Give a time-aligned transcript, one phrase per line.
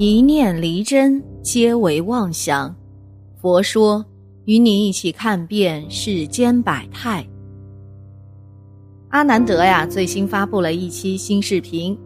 [0.00, 2.72] 一念离真，皆为妄想。
[3.42, 4.04] 佛说，
[4.44, 7.26] 与你一起看遍世间百态。
[9.08, 11.98] 阿南德呀，最新发布了一期新视频，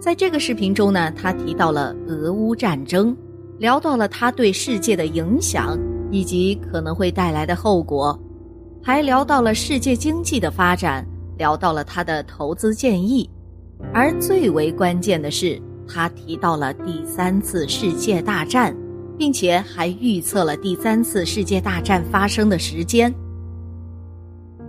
[0.00, 3.16] 在这个视频中呢，他提到了俄乌战争，
[3.60, 5.78] 聊到了他对世界的影响
[6.10, 8.18] 以及可能会带来的后果，
[8.82, 11.06] 还聊到了世界经济的发展，
[11.38, 13.30] 聊到了他的投资建议，
[13.94, 18.76] 而最为关键的是，他提到了第三次世界大战。
[19.18, 23.10] 并且还预测了第三次世界大战发生的时间。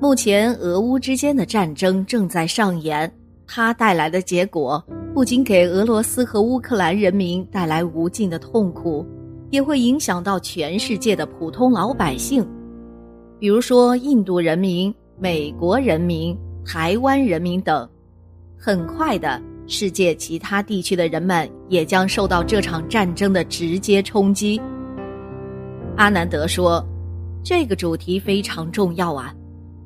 [0.00, 3.10] 目前，俄乌之间的战争正在上演，
[3.46, 9.04] 它带来的结果不仅给俄罗斯和乌克兰人民带来无尽的痛苦，
[9.50, 12.46] 也会影响到全世界的普通老百姓，
[13.40, 17.88] 比如说印度人民、美国人民、台湾人民等。
[18.58, 19.40] 很快的。
[19.66, 24.60] 世界其他地区的人们也将受到这场战争的直接冲击。
[25.96, 26.84] 阿南德说
[27.42, 29.34] ：“这个主题非常重要啊，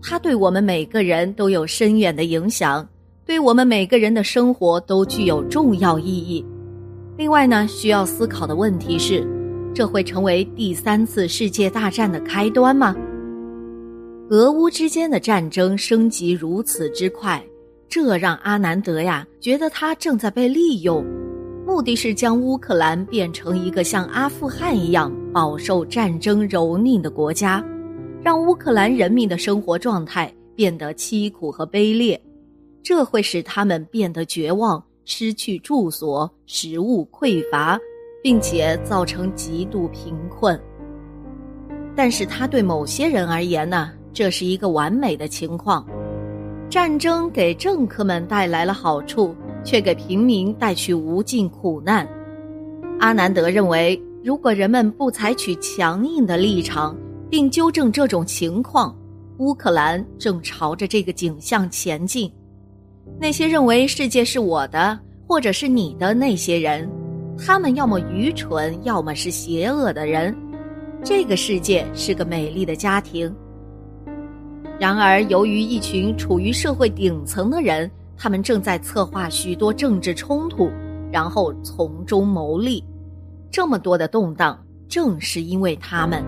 [0.02, 2.86] 它对我们每个人都有深远的影响，
[3.24, 6.44] 对我们每个人的生活都具有重要意义。
[7.16, 9.26] 另外呢，需要思考的问题是：
[9.74, 12.94] 这会成为第三次世界大战的开端吗？
[14.30, 17.42] 俄乌之间的战争升级如此之快。”
[17.90, 21.04] 这让阿南德呀觉得他正在被利用，
[21.66, 27.60] 目的是将乌克兰变成一个像阿富汗一样饱受战争蹂躏的国家，
[28.22, 32.18] 让乌克兰人民的生活状态变得凄苦和卑劣，
[32.80, 37.76] 这会使他们变得绝望，失去住所，食物匮乏，
[38.22, 40.58] 并且造成极度贫困。
[41.96, 45.84] 但是他对某些人而言呢，这是一个完美的情况。
[46.70, 52.08] 战争给政客们带来了好处，却给平民带去无尽苦难。
[53.00, 56.96] 阿南德认为，如果人们不采取强硬的立场，
[57.28, 58.96] 并纠正这种情况，
[59.38, 62.30] 乌克兰正朝着这个景象前进。
[63.18, 66.88] 那些认为世界是我的或者是你的那些人，
[67.36, 70.32] 他们要么愚蠢，要么是邪恶的人。
[71.02, 73.34] 这个世界是个美丽的家庭。
[74.80, 80.70] 然而，由于一群处于社会顶层的人，他们正在策划许多政治冲突，
[81.12, 82.82] 然后从中牟利。
[83.50, 84.58] 这么多的动荡，
[84.88, 86.24] 正是因为他们。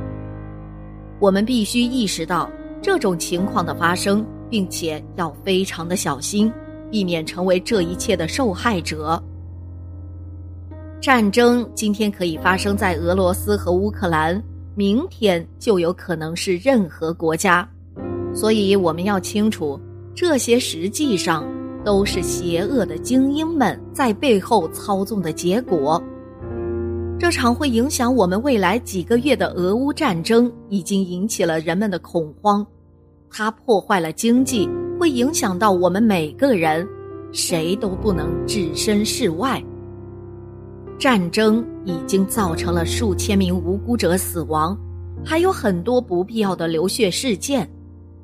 [1.18, 2.50] 我们必须意识到
[2.82, 6.52] 这种情况的发生，并且要非常的小心，
[6.90, 9.18] 避免成为这一切的受害者。
[11.00, 14.42] 战争今天可以发生在俄罗斯和乌克兰，
[14.74, 17.66] 明天就有可能是任何国家。
[18.34, 19.78] 所以我们要清楚，
[20.14, 21.44] 这些实际上
[21.84, 26.02] 都是邪恶的精英们在背后操纵的结果。
[27.18, 32.66] 这场会影响我们未来几个月的俄乌战争已经引起了人们的恐慌，
[33.30, 34.68] 它破坏了经济，
[34.98, 36.86] 会影响到我们每个人，
[37.30, 39.62] 谁都不能置身事外。
[40.98, 44.76] 战争已经造成了数千名无辜者死亡，
[45.24, 47.68] 还有很多不必要的流血事件。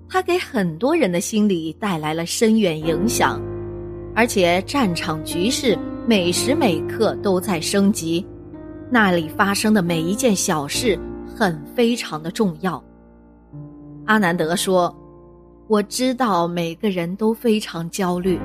[0.08, 3.38] 它给很多人的心理带来了深远影响，
[4.14, 8.26] 而且战场局势每时每刻都在升级，
[8.90, 12.82] 那里发生的每一件小事很非常的重要。
[14.06, 14.96] 阿南德说
[15.68, 18.40] ：“我知道每个人都非常焦虑，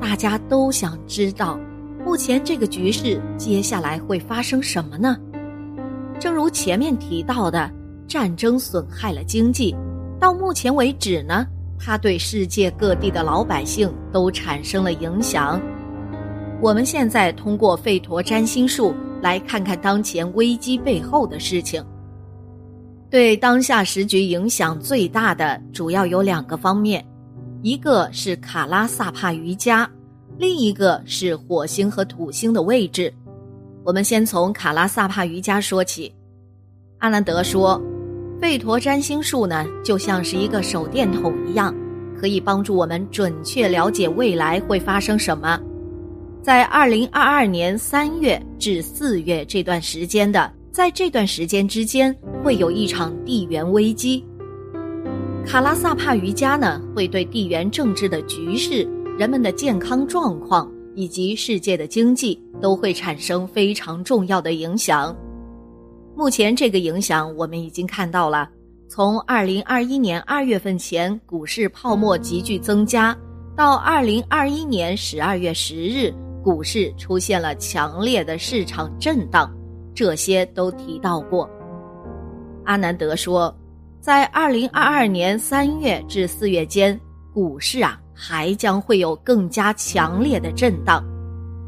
[0.00, 1.58] 大家都想知道，
[2.04, 5.16] 目前这个局势接下来会发生什么呢？
[6.20, 7.68] 正如前面提到的，
[8.06, 9.74] 战争损害了经济。”
[10.20, 11.46] 到目前为止呢，
[11.78, 15.58] 它对世界各地的老百姓都产生了影响。
[16.60, 21.82] 我们现在通过吠陀占星术来看看当前危机背后的事情。
[23.08, 27.04] 对当下时局影响最大的主要有两个方面，
[27.62, 29.90] 一个是卡拉萨帕瑜伽，
[30.36, 33.12] 另一个是火星和土星的位置。
[33.84, 36.14] 我们先从卡拉萨帕瑜伽说起。
[36.98, 37.80] 阿南德说。
[38.40, 41.74] 吠陀占星术呢，就像是一个手电筒一样，
[42.18, 45.60] 可以帮助我们准确了解未来会发生什么。
[46.42, 54.24] 在二零二二年三月至四月这段时间的，在这段时间之间，会有一场地缘危机。
[55.46, 58.88] 卡拉萨帕瑜伽呢，会对地缘政治的局势、
[59.18, 65.14] 人们的健康状况以及世界的经济都会产生非常重要的影响。
[66.20, 68.46] 目前这个影响我们已经看到了，
[68.90, 73.16] 从二零二一年二月份前股市泡沫急剧增加，
[73.56, 76.12] 到二零二一年十二月十日
[76.44, 79.50] 股市出现了强烈的市场震荡，
[79.94, 81.48] 这些都提到过。
[82.66, 83.56] 阿南德说，
[83.98, 87.00] 在二零二二年三月至四月间，
[87.32, 91.02] 股市啊还将会有更加强烈的震荡，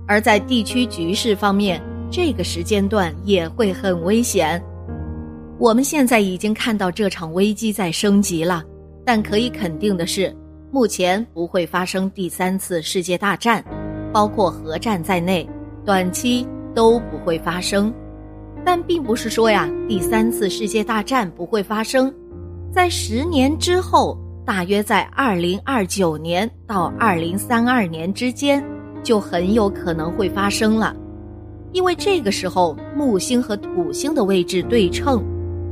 [0.06, 1.82] 而在地区局势方面，
[2.12, 4.62] 这个时间段也会很危险。
[5.58, 8.62] 我们现在已经看到这场危机在升级了，
[9.02, 10.30] 但可以肯定的是，
[10.70, 13.64] 目前不会发生第三次世界大战，
[14.12, 15.48] 包括核战在内，
[15.86, 17.90] 短期都不会发生。
[18.62, 22.12] 但并不是说呀，第三次世界大战不会发生，
[22.70, 28.62] 在十年之后，大约在二零二九年到二零三二年之间，
[29.02, 30.94] 就很有可能会发生了，
[31.72, 35.22] 因为这个时候木星和土星的位置对称。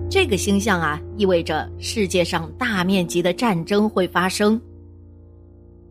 [0.09, 4.61] 这个星象啊，意味着世界上大面积的战争会发生。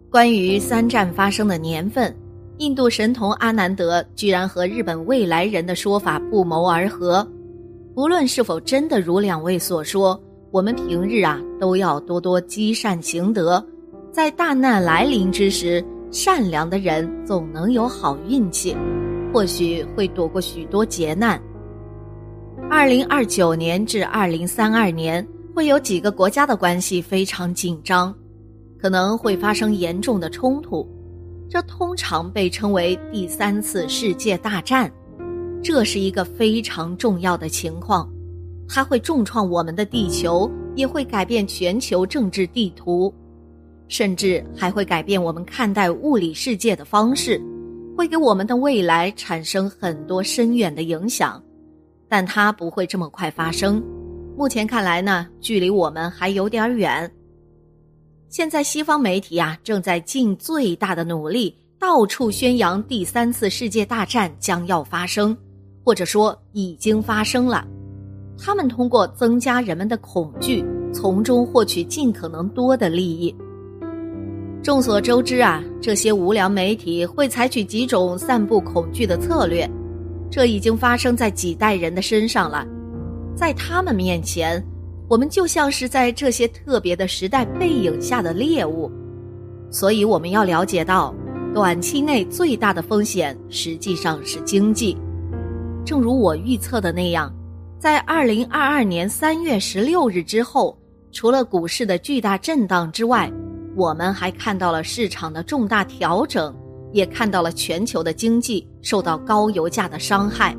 [0.09, 2.13] 关于三战发生的年份，
[2.57, 7.25] 印度神童阿南德居然和日本未来人的说法不谋而合。
[7.95, 10.21] 不论是否真的如两位所说，
[10.51, 13.63] 我们平日啊都要多多积善行德，
[14.11, 18.75] 在大难来临之时，善良的人总能有好运气，
[19.33, 21.41] 或许会躲过许多劫难。
[22.69, 28.13] 二零二九年至二零三二年，会有几个国家的关系非常紧张，
[28.79, 30.87] 可能会发生严重的冲突，
[31.49, 34.91] 这通常被称为第三次世界大战。
[35.61, 38.09] 这是一个非常重要的情况，
[38.67, 43.13] 它会重创我们的地球，也会改变全球政治地图，
[43.87, 47.41] 甚至还会改变我们看待物理世界的方式，
[47.99, 51.43] 会给我们的未来产生很多深远的影响。
[52.07, 53.83] 但它不会这么快发生，
[54.37, 57.11] 目前看来呢，距离我们还有点远。
[58.29, 65.35] 现在西方媒体啊，正在尽最大的努力，到处宣扬第三次世界大战将要发生，
[65.83, 67.67] 或者说已经发生了。
[68.37, 70.63] 他们通过增加人们的恐惧，
[70.93, 73.35] 从中获取尽可能多的利益。
[74.61, 79.69] 众所周知啊，这些无良媒体会采取几种散布恐惧的策略。
[80.29, 82.67] 这已经发生在几代人的身上了，
[83.35, 84.63] 在他们面前，
[85.07, 88.91] 我们就像是在这些特别的时代背影下的猎物，
[89.71, 91.15] 所以我们要了解到，
[91.53, 94.95] 短期内最大的风险实际上是经济。
[95.85, 97.33] 正如我预测的那样，
[97.79, 100.77] 在二零二二年三月十六日之后，
[101.11, 103.31] 除了股市的巨大震荡之外，
[103.79, 106.53] 我们还看到了市场的重大调整。
[106.91, 110.57] 也看到了全球的经济受到高油价的伤害。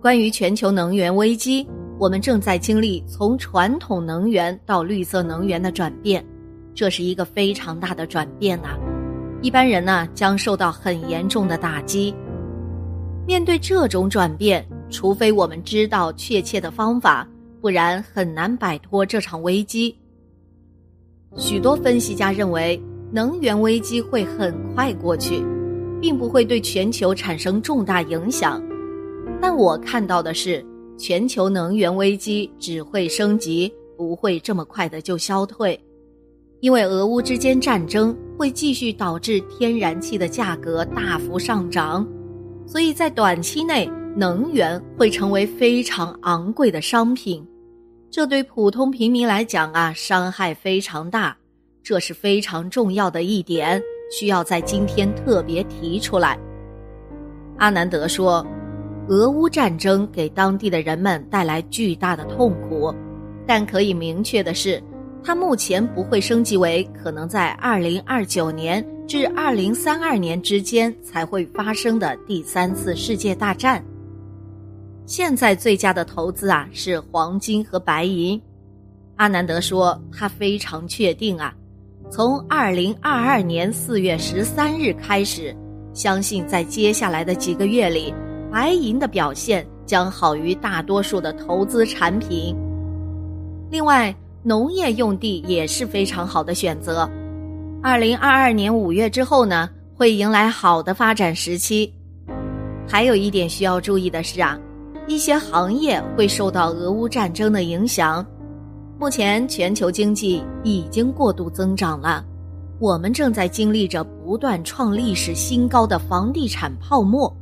[0.00, 1.66] 关于全球能源危机，
[1.98, 6.24] 我们正在经历从传统能源到绿色能源的转变，
[6.76, 8.78] 这是一个非常大的转变呐。
[9.42, 12.14] 一般人呢将受到很严重的打击。
[13.26, 17.26] 面对这种转变，除非我们知道确切的方法，
[17.60, 19.98] 不然很难摆脱这场危机。
[21.36, 22.80] 许多分析家认为。
[23.12, 25.42] 能源危机会很快过去，
[26.00, 28.62] 并不会对全球产生重大影响。
[29.40, 30.64] 但我看到的是，
[30.96, 35.76] 全球能源危机只会升级，不会这么快的就消退。
[36.60, 42.06] 因为俄乌之间战争会继续导致天然气的价格大幅上涨，
[42.66, 47.44] 所以在短期内，能源会成为非常昂贵的商品。
[48.10, 51.36] 这对普通平民来讲啊，伤害非常大。
[51.82, 56.36] 这是非常重要的一点，需要在今天特别提出来。
[57.58, 58.44] 阿南德说
[59.08, 62.92] ：“俄乌战争给当地的人们带来巨大的痛苦，
[63.46, 64.82] 但可以明确的是，
[65.22, 73.82] 它目前不会升级为可能在二零二九年至二零三二年之间才会发生的第三次世界大战。
[75.10, 78.40] 现在最佳的投资啊是黄金和白银。”
[79.18, 81.52] 阿南德说：“他非常确定啊。”
[82.08, 85.52] 从二零二二年四月十三日开始，
[85.92, 88.14] 相信在接下来的几个月里，
[88.52, 92.54] 白银的表现将好于大多数的投资产品。
[93.68, 94.14] 另外，
[94.44, 97.10] 农业用地也是非常好的选择。
[97.82, 101.92] 二零二二年五月之后呢，会迎来好的发展时期。
[102.86, 104.58] 还有一点需要注意的是啊，
[105.10, 108.24] 一些行业会受到俄乌战争的影响。
[108.96, 112.24] 目前全球经济已经过度增长了，
[112.78, 117.36] 我们正在经历着不断创历史新高的房地产泡沫。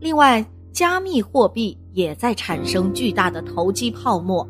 [0.00, 0.42] 另外，
[0.72, 4.48] 加密货币也在产生巨大的投机泡沫，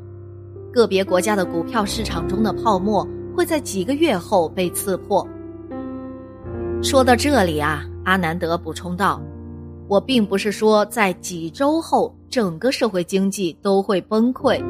[0.73, 3.05] 个别国家的股票市场中的泡沫
[3.37, 5.27] 会在几个月后被刺破。
[6.81, 9.21] 说到这里啊，阿南德补充道
[9.87, 14.63] ：“我并不是说在几周后整个社会经济都会崩溃，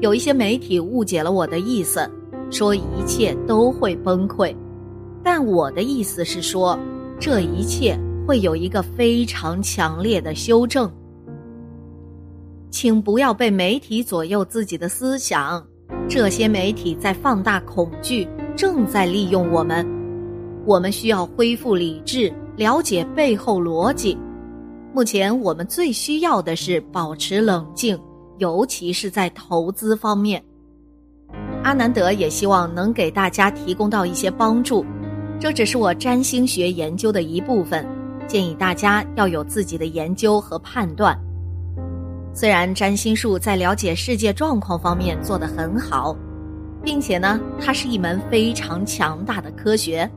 [0.00, 2.10] 有一些媒体误解了我的意思，
[2.50, 4.54] 说一切都会崩溃。
[5.22, 6.78] 但我的意思是说，
[7.20, 10.90] 这一切会有一个非常强烈的修正。
[12.70, 15.64] 请不要被媒体左右自己的思想，
[16.08, 19.86] 这些媒体在放大恐惧，正在利用我们。
[20.66, 24.16] 我们需要恢复理智。”了解背后逻辑。
[24.94, 27.98] 目前我们最需要的是保持冷静，
[28.38, 30.40] 尤其是在投资方面。
[31.64, 34.86] 阿南德也希望能给大家提供到一些帮助。
[35.40, 37.84] 这只是我占星学研究的一部分，
[38.28, 41.18] 建议大家要有自己的研究和判断。
[42.32, 46.16] 虽然占星术在了解世界状况方面做得很好，
[46.84, 50.08] 并且呢，它是一门非常强大的科学。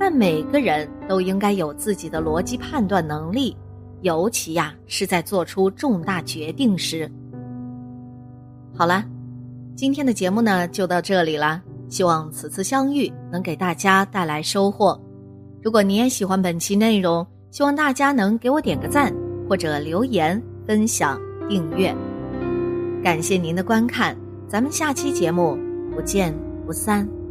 [0.00, 3.56] 但每个人都应该有自己的逻辑判断能力，
[4.02, 7.10] 尤其呀是在做出重大决定时。
[8.74, 9.04] 好了，
[9.74, 15.00] 今天的节目呢就到这里了，希望此次相遇能给大家带来收获。
[15.62, 19.12] 如果你也喜欢本期内容，希望大家能给我点个赞，
[19.48, 21.94] 或者留言、分享、订阅。
[23.02, 25.58] 感谢您的观看，咱们下期节目
[25.94, 26.34] 不见
[26.66, 27.25] 不散。